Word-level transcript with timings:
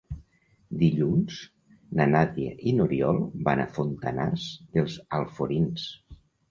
Dilluns 0.83 1.35
na 2.01 2.09
Nàdia 2.15 2.55
i 2.71 2.75
n'Oriol 2.79 3.23
van 3.51 3.65
a 3.67 3.71
Fontanars 3.79 4.51
dels 4.79 5.01
Alforins. 5.21 5.91